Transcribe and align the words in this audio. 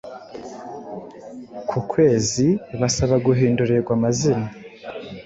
ku 1.69 1.77
kwezi' 1.91 2.49
basaba 2.79 3.15
guhindurirwa 3.25 3.91
amazina 3.97 4.47